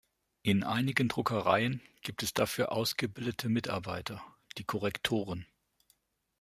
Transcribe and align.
In 0.41 0.63
einigen 0.63 1.09
Druckereien 1.09 1.79
gibt 2.01 2.23
es 2.23 2.33
dafür 2.33 2.71
ausgebildete 2.71 3.49
Mitarbeiter, 3.49 4.23
die 4.57 4.63
Korrektoren. 4.63 5.45